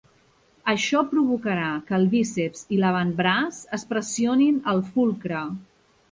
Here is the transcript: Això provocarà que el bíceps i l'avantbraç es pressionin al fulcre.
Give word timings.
Això 0.71 1.01
provocarà 1.09 1.67
que 1.89 1.93
el 1.97 2.07
bíceps 2.13 2.65
i 2.77 2.79
l'avantbraç 2.83 3.59
es 3.79 3.83
pressionin 3.91 4.57
al 4.73 4.81
fulcre. 4.97 5.43